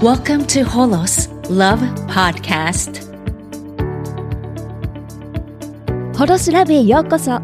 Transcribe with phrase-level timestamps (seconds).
[0.00, 3.06] Welcome to Holos Love Podcast.
[6.16, 7.38] ホロスラブへようこそ。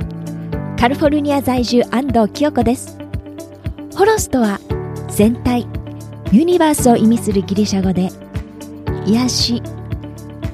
[0.79, 2.96] カリフォルニア在住安藤清子です。
[3.95, 4.59] ホロスとは
[5.11, 5.66] 全体
[6.32, 8.09] ユニバースを意味するギリシャ語で
[9.04, 9.62] 癒し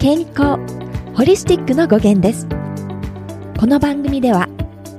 [0.00, 0.58] 健康
[1.14, 2.48] ホリスティックの語源です。
[3.60, 4.48] この番組では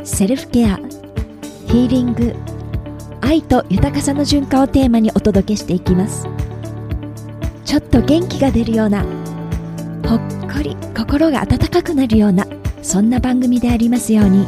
[0.06, 0.78] セルフケア
[1.68, 2.34] ヒーリング
[3.20, 6.30] 愛と豊かさの循環をテーマにお届けしていきます。
[7.74, 9.02] ちょっと元気が出るような
[10.08, 12.46] ほっこり心が温かくなるような
[12.84, 14.46] そんな番組でありますように。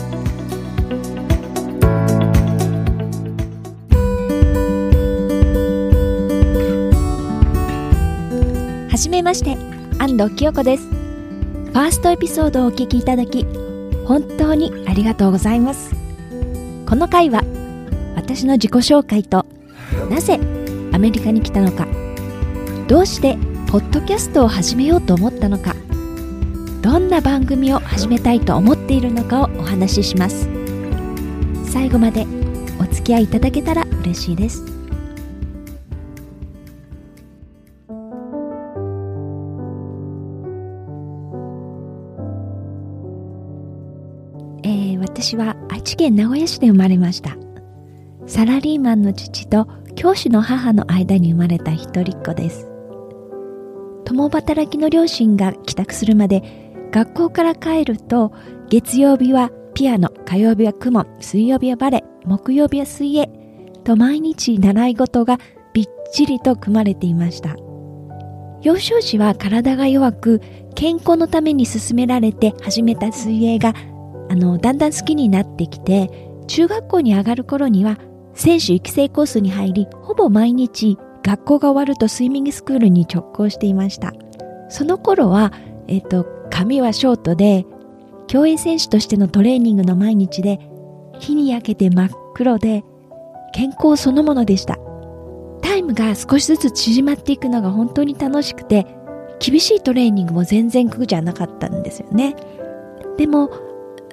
[8.91, 9.57] はじめまして
[9.97, 10.83] 安藤清子です。
[10.83, 13.47] ファーストエピソードをお聞きいただき
[14.05, 15.95] 本当にありがとうございます。
[16.88, 17.41] この回は
[18.16, 19.47] 私の自己紹介と
[20.11, 20.39] なぜ
[20.94, 21.88] アメリカに来たのか
[22.88, 23.35] どうして
[23.67, 25.75] ポッドキャストを始めようと思ったのか
[26.83, 30.47] どんな番組を始めたいと思っているのかをお話しします。
[31.66, 32.28] 最後まで
[32.80, 34.63] お付き合いいただけたら嬉しいです。
[44.61, 47.36] えー、私は愛知県名古屋市で生まれました。
[48.28, 52.75] サラリーマンの父と教師の母の間に生まれた一人っ子です。
[54.06, 56.44] 共働きの両親が帰宅するまで
[56.92, 58.31] 学校から帰ると
[58.70, 63.30] 月曜日はピアノ火曜日は公文水曜日はバレエ木曜日は水泳
[63.84, 65.38] と毎日習い事が
[65.73, 67.56] びっちりと組まれていました。
[68.66, 70.42] 幼少時は体が弱く
[70.73, 73.73] 健康のために勧められて始めた水泳が
[74.28, 76.09] あのだんだん好きになってきて
[76.47, 78.00] 中学校に上がる頃には
[78.34, 84.14] 選手育成コースに入りほぼ毎日学校が終わるとスイミングスクールに直行していました。
[84.70, 85.52] その頃は、
[85.88, 87.66] えっ、と髪はショートで
[88.28, 90.59] 競泳選手としてのトレーニングの毎日で
[91.19, 92.84] 日に焼けて真っ黒で
[93.53, 94.78] 健康そのものでした。
[95.64, 98.85] タイムが少しずつ縮まっていくのが本当に楽しくて
[99.40, 102.35] 厳しいトレーニングも全然苦じゃなかったんですよね。
[103.18, 103.50] でも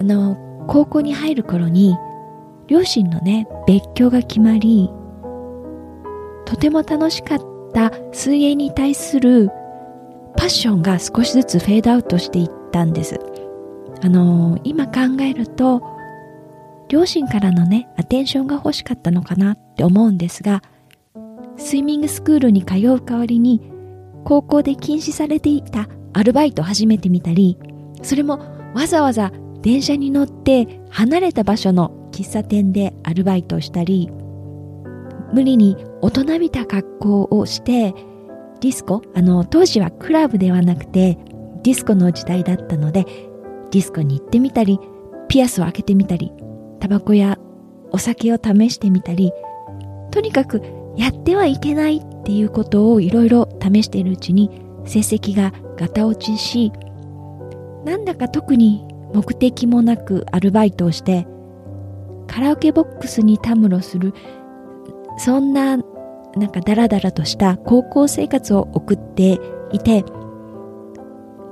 [0.01, 1.95] あの高校に入る頃に
[2.69, 4.91] 両親のね別居が決まり
[6.47, 7.39] とても楽しかっ
[7.73, 9.49] た水泳に対する
[10.37, 13.21] パッションが少しずつフェードアウトしていったんです。
[14.03, 15.81] あの今考えると
[16.89, 20.63] 両親からのねアテンションが欲しかったのかなって思うんですが
[21.57, 23.71] スイミングスクールに通う代わりに
[24.25, 27.57] 高校で禁止されていたアルバイトを始めてみたり
[28.03, 28.41] それも
[28.75, 29.31] わざわざ
[29.61, 34.11] 電車に乗って離れた場所の喫茶店でアルバイトをしたり
[35.33, 37.95] 無理に大人びた格好をして
[38.61, 41.19] ディスコあの当時はクラブではなくて
[41.63, 44.79] ディスコの時代だったのでディスコに行ってみたり
[45.29, 46.33] ピアスを開けてみたり
[46.81, 47.39] タバコや
[47.91, 49.33] お酒を試してみたり
[50.11, 50.63] とにかく
[50.97, 54.51] やってはいけないっていうことをいろいろ試しているうちに
[54.85, 56.73] 成績がガタ落ちし
[57.85, 61.27] なんだか特に目的もなくアルバイトをして
[62.27, 64.15] カラオケボックスにたむろする
[65.19, 69.39] そんななんかダラダラとした高校生活を送って
[69.73, 70.05] いて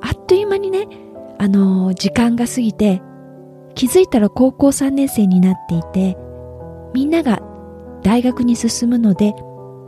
[0.01, 0.87] あっという間にね
[1.39, 3.03] あのー、時間が過ぎて
[3.75, 6.17] 気づいたら高校3年生になっていて
[6.95, 7.43] みんなが
[8.03, 9.35] 大学に進むので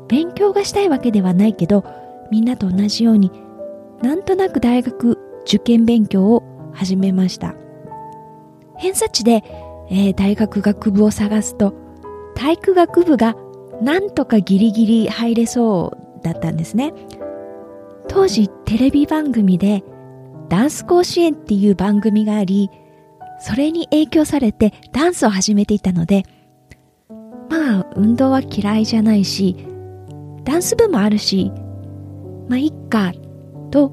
[0.09, 1.84] 勉強がしたいわけではないけど
[2.31, 3.31] みんなと同じように
[4.03, 6.43] なんとなく大学受験勉強を
[6.75, 7.55] 始めました。
[8.82, 9.44] 偏差値で、
[9.91, 11.75] えー、大学学部を探すと
[12.34, 13.37] 体育学部が
[13.81, 16.93] なんとかギリギリ入れそうだったんですね。
[18.09, 19.83] 当時テレビ番組で
[20.49, 22.71] ダンス甲子園っていう番組があり
[23.41, 26.25] それに影響されてダンスを始めていたので
[27.49, 29.56] まあ運動は嫌いじゃないし
[30.44, 31.50] ダンス部もあるし
[32.49, 33.12] まあいっか
[33.70, 33.93] と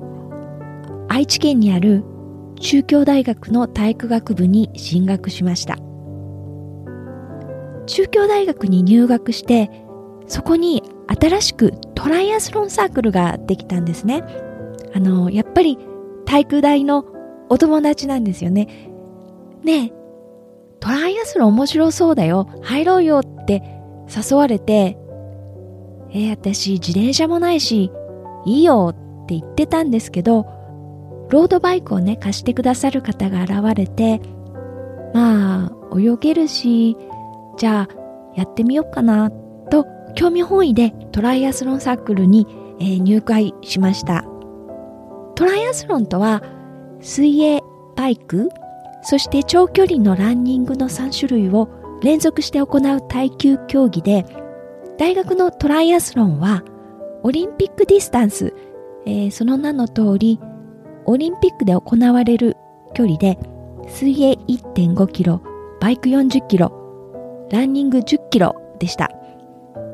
[1.07, 2.03] 愛知県にある
[2.59, 5.77] 中京大学の体育学部に進学しました。
[7.89, 9.69] 中京大学に入学して
[10.27, 14.23] そこに新しくトライアスロンサークルができたんですね。
[14.93, 15.77] あのやっぱり
[16.25, 17.05] 体育大の
[17.49, 18.67] お友達なんですよね。
[19.63, 19.93] ねえ
[20.79, 23.61] トライアスロン面白そうだよ入ろうよって
[24.07, 24.97] 誘われて
[26.11, 27.91] えー、私自転車もないし
[28.45, 30.45] いいよって言ってたんですけど
[31.29, 34.21] ロードバイクをね貸してくださる方が現れて
[35.13, 36.95] まあ泳げるし
[37.59, 37.87] じゃあ
[38.35, 39.29] やってみようかな
[39.69, 39.85] と
[40.15, 42.47] 興味本位でトライアスロンサークルに、
[42.79, 44.25] えー、入会しました。
[45.35, 46.41] トライアスロンとは
[47.01, 47.61] 水泳、
[47.95, 48.49] バイク、
[49.03, 51.69] そして長距離のランニングの3種類を
[52.01, 54.25] 連続して行う耐久競技で
[54.97, 56.63] 大学のトライアスロンは
[57.23, 58.53] オリンピックディスタンス、
[59.05, 60.39] えー、その名の通り
[61.05, 62.55] オリンピックで行われる
[62.93, 63.37] 距離で
[63.87, 65.41] 水泳1.5キロ、
[65.81, 66.78] バイク40キロ、
[67.51, 69.11] ランニング10キロでした。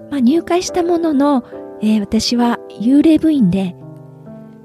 [0.10, 1.44] まあ、入会したものの、
[1.82, 3.76] えー、私は幽霊部員で、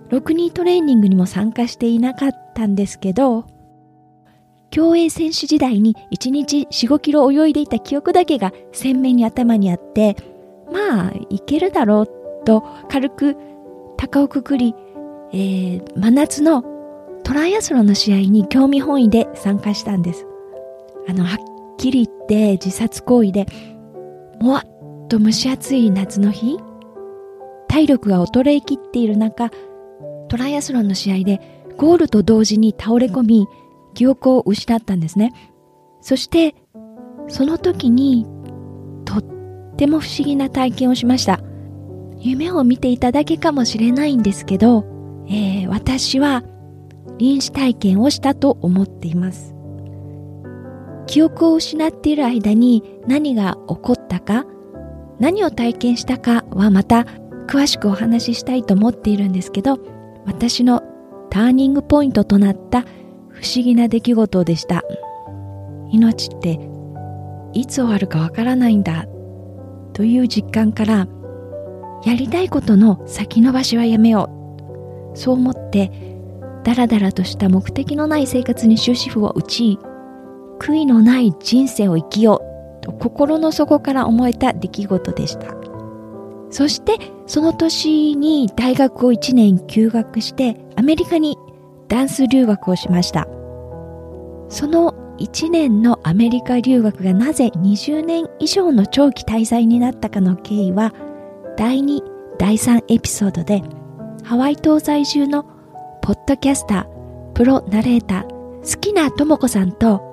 [0.09, 3.47] ロクニートレーニングにも参加していなかったんですけど、
[4.71, 10.17] 競泳選手時代に1日4、5キロ泳いでいた記憶だけが鮮明に頭にあって、
[10.73, 13.37] まあ、いけるだろうと軽く
[13.97, 14.75] 高をくくり、
[15.33, 16.63] えー、真夏の
[17.25, 20.27] トライアスロンの試合に興味本位で参加したんです。
[21.09, 21.39] あの、はっ
[21.81, 23.47] きり言って自殺行為で、
[24.39, 26.59] もわっと蒸し暑い夏の日、
[27.69, 29.51] 体力が衰えきっている中、
[30.29, 31.41] トライアスロンの試合で
[31.79, 33.49] ゴールと同時に倒れ込み、
[33.95, 35.33] 記憶を失ったんですね。
[36.03, 36.55] そして、
[37.29, 38.27] その時に、
[39.07, 39.23] とっ
[39.77, 41.41] ても不思議な体験をしました。
[42.19, 44.85] 夢を見ていただけかもしれないんですけど、
[45.29, 46.45] えー、私は
[47.19, 49.55] 臨死体験をしたと思っています。
[51.11, 54.47] 記憶を失っている間に何が起こったか、
[55.19, 57.05] 何を体験したかはまた
[57.49, 59.81] 詳しくお話ししたいと思っているんですけど、
[60.25, 60.85] 私の
[61.29, 62.83] ターニングポイントとなった
[63.29, 64.85] 不思議な出来事でした。
[65.91, 66.61] 命って
[67.55, 69.07] いつ終わるかわからないんだ
[69.93, 71.09] という実感から
[72.05, 74.31] やりたいことの先延ばしはやめよ
[75.13, 75.91] うそう思って
[76.63, 79.81] ダラダラとした目的のない生活に終止符を打ち
[80.61, 82.43] 悔いのない人生を生きよ
[82.81, 85.57] うと心の底から思えた出来事でした。
[86.51, 91.39] そしてその年に大学を1年休学してアメリカに
[91.89, 93.27] ダンス留学をしました。
[94.49, 100.93] その1年のアメリカ留学がなぜ20年以上の長期滞在になったかの経緯は
[101.57, 102.01] 第2
[102.39, 103.63] 第3エピソードで
[104.25, 105.45] ハワイ島在住の
[106.03, 110.10] ポッドキャスタープロナレーター好きなともこさんと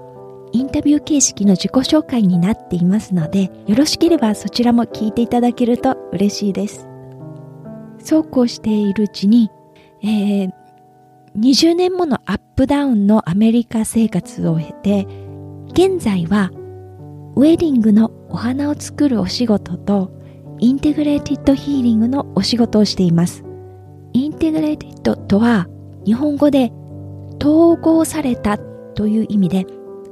[0.58, 6.88] インタビュー形式の自己紹介になっていますので、よろしければそちらも聞いていただけると嬉しいです。
[8.00, 9.52] そうこうしているうちに、
[10.02, 10.52] えー、
[11.38, 15.08] 20年ものアップダウンのアメリカ生活を経て、
[15.74, 16.50] 現在は
[17.36, 20.12] ウェディングのお花を作るお仕事と
[20.58, 23.44] Integrated Healing のお仕事をしています。
[24.14, 25.68] Integrated とは
[26.04, 26.72] 日本語で
[27.40, 29.68] 統合されたという意味で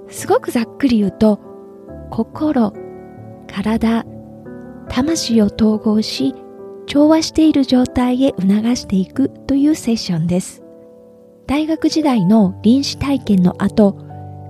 [0.09, 1.39] すごくざっくり言うと
[2.09, 2.73] 心、
[3.47, 4.05] 体、
[4.89, 6.35] 魂を統合し
[6.85, 10.63] 調和している状態へ促していくというセッションです。
[11.47, 13.97] 大学時代の臨死体験の後、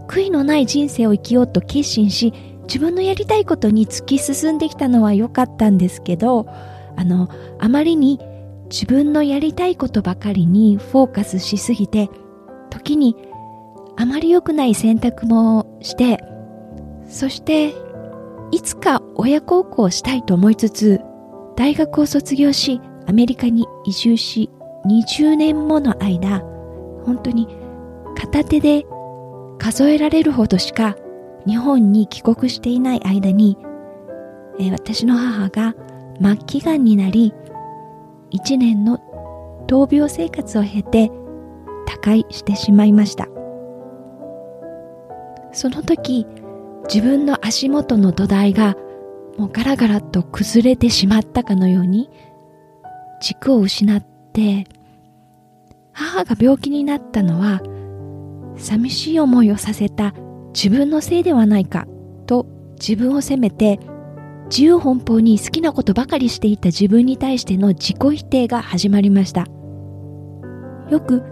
[0.08, 2.34] 悔いのない人生を生きようと決心し、
[2.68, 6.48] 自分のやりたいことに突き進んできたのは良かったんですけど、
[6.96, 7.30] あの、
[7.60, 8.20] あまりに
[8.70, 12.10] 自分のやりたいことばかりにフォーカスしすぎて、
[12.70, 13.16] 時に
[13.98, 16.20] あまり良くない選択もして、
[17.08, 17.74] そして
[18.52, 21.02] いつか親孝行したいと思いつつ、
[21.56, 24.50] 大学を卒業し、アメリカに移住し、
[24.86, 26.40] 20年もの間、
[27.06, 27.48] 本当に
[28.16, 28.86] 片手で
[29.58, 30.96] 数えられるほどしか
[31.48, 33.58] 日本に帰国していない間に、
[34.60, 35.76] えー、私の母が
[36.22, 37.34] 末期がんになり、
[38.32, 39.00] 1年の
[39.68, 41.12] 闘病生活を経て
[41.86, 43.28] 他界してしまいました。
[45.56, 46.28] その時、
[46.94, 48.76] 自分の足元の土台が
[49.38, 52.10] もうガラガラと崩れてしまったかのように
[53.22, 54.66] 軸を失って
[55.94, 57.62] 母が病気になったのは
[58.58, 60.14] 寂しい思いをさせた
[60.54, 61.88] 自分のせいではないか
[62.28, 62.46] と
[62.80, 63.80] 自分を責めて
[64.50, 69.48] 自由奔放に好きなことばかりしていた自分に対しての自己否定が始まりました。
[70.92, 71.24] よく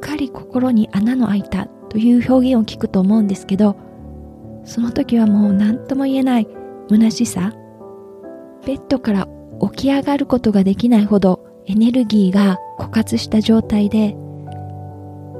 [0.00, 3.76] かり心に穴の開いたという表現を聞くと思うんですけど
[4.64, 6.48] その時はもう何とも言えない
[6.90, 7.54] 虚しさ
[8.66, 9.28] ベッドから
[9.72, 14.14] 起き上がることができないほどエネルギーが枯渇した状態で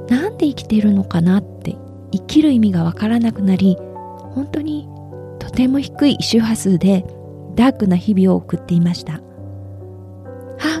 [0.09, 1.75] なんで生きてるのかなって
[2.11, 3.77] 生きる意味がわからなくなり
[4.33, 4.87] 本当に
[5.39, 7.05] とても低い周波数で
[7.55, 9.21] ダークな日々を送っていました。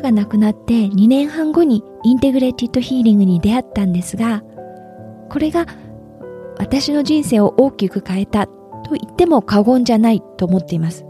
[0.09, 4.43] が亡くなって2年半後にインテグレティッドヒーリングに出会ったんですが
[5.29, 5.65] これが
[6.57, 11.05] 私の人生を大きく変えたと言っても過言じゃないと思っています。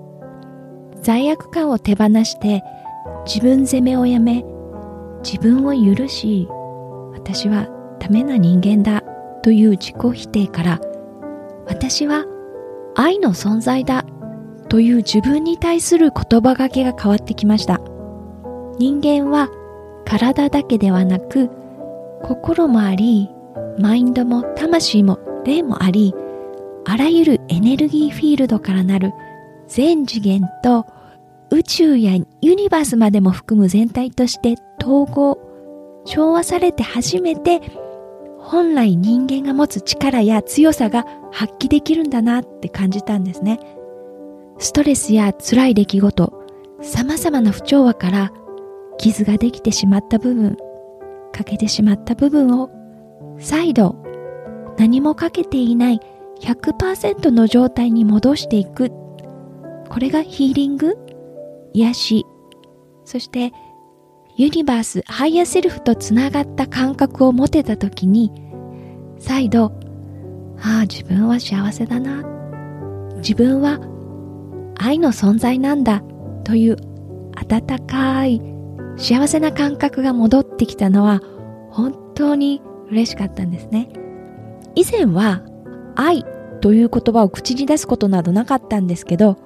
[1.01, 2.62] 罪悪感を手放して
[3.25, 4.44] 自分責めをやめ
[5.24, 6.48] 自分を許し
[7.13, 9.01] 私はダメな人間だ
[9.41, 10.82] という自己否定から
[11.68, 12.25] 私は
[12.96, 14.06] 愛の存在だ
[14.68, 17.79] という自分に対する言葉がけが変わってきました。
[18.79, 19.50] 人間は
[20.05, 21.50] 体だけではなく
[22.24, 23.29] 心もあり
[23.77, 26.15] マインドも魂も霊もあり
[26.86, 29.12] あらゆるエネルギーフィールドからなる
[29.67, 30.86] 全次元と
[31.51, 35.38] 宇宙やユニバースまでも含む全体として統合
[36.05, 37.59] 調和されて初めて
[38.39, 43.59] 本来人間が持つ力や強さが発揮できるんだなって感じたんですね。
[44.57, 46.33] ストレスや辛い出来事
[46.81, 48.33] 様々な不調和から
[49.00, 50.58] 傷ができてしまった部分
[51.32, 52.70] 欠けてしまった部分を
[53.39, 53.96] 再度
[54.77, 56.00] 何も欠けていない
[56.41, 58.91] 100%の状態に戻していく。
[59.89, 60.98] これがヒーリング？
[61.74, 62.25] 癒し。
[63.03, 63.51] そして
[64.38, 68.32] ユニバース Higher Self とつながった感覚を持てた時に
[69.18, 69.74] 再度
[70.62, 72.24] ああ自分は幸せだな。
[73.18, 73.79] 自分は
[74.77, 76.01] 愛の存在なんだ
[76.46, 76.77] という
[77.36, 78.41] 温かい
[79.00, 81.22] 幸せな感覚が戻ってきたのは
[81.72, 83.89] 本当に嬉しかったんですね。
[84.75, 85.41] 以前は
[85.96, 86.25] 愛
[86.62, 89.38] という言葉を口に出すことなどなかったんですけど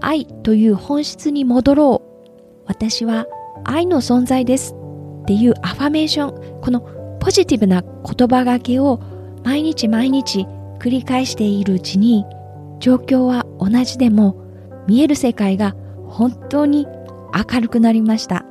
[0.00, 2.62] 愛という本質に戻ろう。
[2.66, 3.26] 私は
[3.64, 4.74] 愛の存在です
[5.22, 6.80] っていうアファメーションこの
[7.20, 9.00] ポジティブな言葉がけを
[9.42, 10.46] 毎日毎日
[10.78, 12.24] 繰り返しているうちに
[12.78, 14.36] 状況は同じでも
[14.86, 15.74] 見える世界が
[16.06, 16.86] 本当に
[17.34, 18.44] 明るくなりました。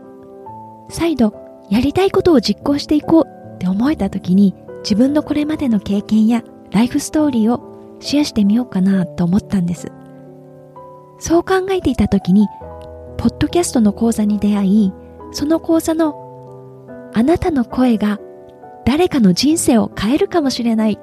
[0.90, 1.34] 再度
[1.70, 9.92] やりたいことを実行していこうって思えた時に自分のこれまでの経験やライフストーリーをシェアしてみようかなと思ったんです。
[11.20, 12.48] そう考えていた時に
[13.18, 14.94] ポッドキャストの講座に出会い
[15.32, 18.20] その講座のあなたの声が
[18.86, 21.00] 誰かの人生を変えるかもしれない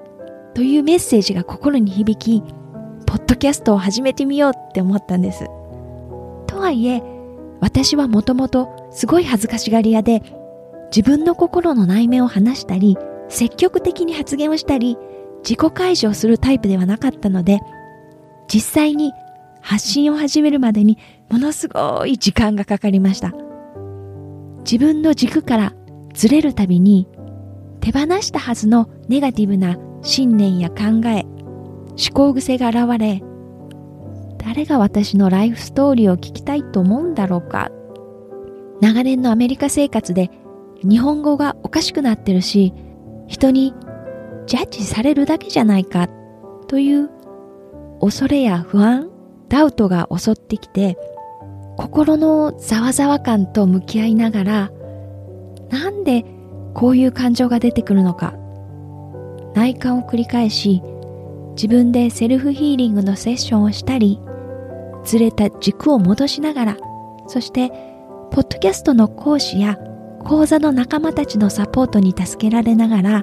[0.54, 2.42] というメッセージが心に響き
[3.06, 5.46] ポッドキャストを始めてみようって思ったんです。
[6.46, 7.02] とはいえ
[7.60, 10.22] 私はもともとすごい恥ずかしがり屋で
[10.94, 12.96] 自分の心の内面を話したり
[13.28, 14.96] 積極的に発言をしたり
[15.42, 17.60] 自己開示をするタイプではなかったので
[18.52, 19.12] 実際に
[19.60, 20.98] 発信を始めるまでに
[21.28, 23.32] ものすごい時間がかかりました。
[24.64, 25.72] 自分の軸から
[26.14, 27.08] ずれるたびに
[27.80, 30.76] 手放したはずのネガティブな信念や考
[31.06, 31.24] え
[31.90, 33.22] 思考癖が現れ
[34.44, 37.70] 誰が私のライフストーリーを聞きたいと思うんだろうか。
[38.80, 40.30] 長年のアメリカ生活で
[40.82, 42.72] 日本語がおかしくなってるし
[43.28, 43.74] 人に
[44.46, 46.08] ジャッジされるだけじゃないか
[46.66, 47.10] という
[48.00, 49.10] 恐れや不安
[49.48, 50.96] ダウトが襲ってきて
[51.76, 54.70] 心のざわざわ感と向き合いながら
[55.68, 56.24] なんで
[56.72, 58.34] こういう感情が出てくるのか。
[59.54, 60.80] 内観を繰り返し
[61.56, 64.20] 自分でセルフヒーリングのセッションをしたり
[65.04, 66.76] ずれた軸を戻しながら
[67.26, 67.70] そして
[68.30, 69.78] ポッドキャストの講師や
[70.24, 73.22] 講座の仲間たちのサポートに助けられながら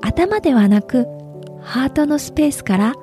[0.00, 1.06] 頭ではなく
[1.60, 2.94] ハートのスペースから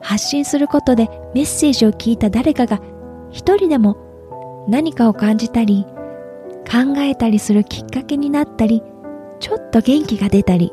[0.00, 2.80] 発信することでメッセージを聞いた誰かが
[3.30, 5.86] 一人でも何かを感じたり
[6.70, 8.82] 考えたりするきっかけになったり
[9.40, 10.72] ちょっと元気が出たり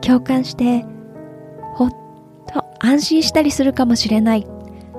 [0.00, 0.84] 共感して
[1.74, 1.90] ほっ
[2.52, 4.57] と安心したりするかもしれない。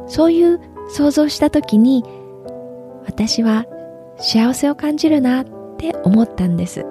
[0.10, 2.04] そういう想像した時に
[3.06, 3.66] 私は
[4.18, 5.46] 幸せを感じるなっ
[5.78, 6.86] て思ったんです。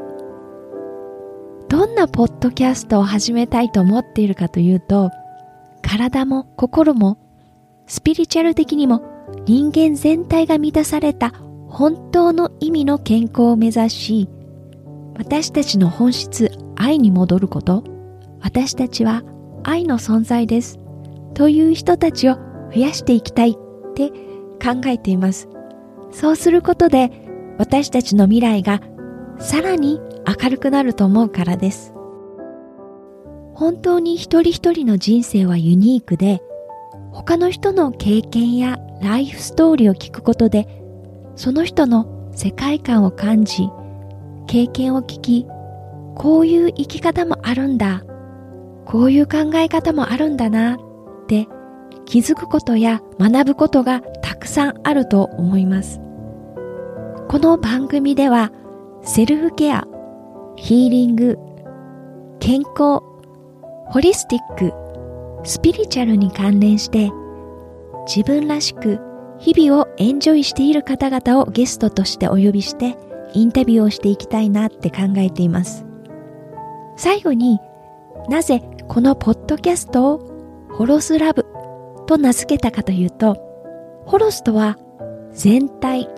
[1.68, 5.10] どんなポッドキャストを始めたいと思っているかというと
[5.82, 7.18] 体も心も
[7.87, 9.02] スピリチュアル的にも
[9.44, 11.32] 人間全体が満たされた
[11.68, 14.28] 本当の意味の健康を目指し
[15.18, 17.84] 私たちの本質愛に戻ること
[18.40, 19.22] 私たちは
[19.62, 20.78] 愛の存在です
[21.34, 22.38] という人たちを
[22.75, 23.54] 増やしていきたいっ
[23.94, 24.10] て
[24.60, 25.48] 考えています。
[26.10, 27.10] そうすることで
[27.58, 28.80] 私たちの未来が
[29.38, 31.92] さらに明るくなると思うからです。
[33.54, 36.40] 本当に一人一人の人生はユニークで
[37.12, 40.68] 他の人の経験やライフストーリーを聞くことで
[41.34, 43.68] その人の世界観を感じ
[44.46, 45.46] 経験を聞き
[46.14, 48.04] こういう生き方もあるんだ
[48.84, 50.78] こういう考え方もあるんだなっ
[51.26, 51.48] て
[52.09, 56.00] 気づくことや学ぶことがたくさんあると思います
[57.29, 58.50] この番組では
[59.03, 59.87] セルフケア
[60.57, 61.37] ヒーリング
[62.41, 63.03] 健康
[63.91, 64.73] ホリスティック、
[65.45, 67.11] スピリチュアルに関連して
[68.07, 69.00] 自分らしく
[69.38, 72.97] 日々をエンジョイしている方々をゲストとしてお呼びして
[73.35, 75.85] インタビューをしていきたいなって考えています。
[76.97, 77.61] 最後に
[78.29, 81.47] なぜこのポッドキャストをホロスラブ
[82.09, 83.37] と名付けたかというと、
[84.07, 84.79] ホロスとは
[85.33, 86.09] 全体、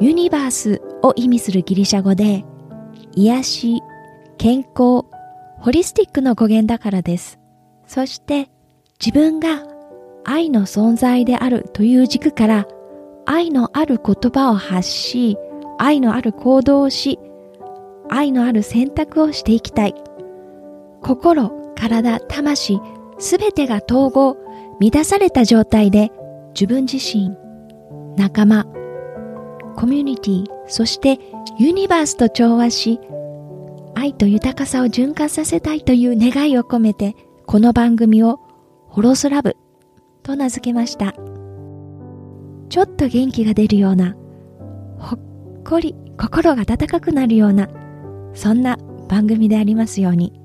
[0.00, 2.44] ユニバースを意味するギリシャ語で、
[3.12, 3.82] 癒し、
[4.38, 5.04] 健康、
[5.58, 7.38] ホリスティックの語源だからです。
[7.86, 8.48] そして
[9.04, 9.64] 自分が
[10.24, 12.66] 愛の存在であるという軸から
[13.26, 15.36] 愛のある言葉を発し、
[15.78, 17.18] 愛のある行動をし、
[18.08, 19.94] 愛のある選択をしていきたい。
[21.02, 22.80] 心、体、魂、
[23.18, 24.36] すべてが統合、
[24.80, 26.10] 満たされた状態で
[26.54, 27.36] 自分自身、
[28.16, 28.64] 仲間、
[29.76, 31.18] コミュニティ、そして
[31.58, 33.00] ユニバースと調和し、
[33.94, 37.14] 愛と豊かさを循環させたいという願いを込めて、
[37.46, 38.40] この番組を
[38.88, 39.56] ホロスラブ
[40.22, 41.14] と名付けました。
[42.68, 44.16] ちょっと元気が出るような、
[44.98, 45.20] ほっ
[45.64, 47.68] こり心が温かくなるような、
[48.32, 48.78] そんな
[49.08, 50.43] 番組でありますように。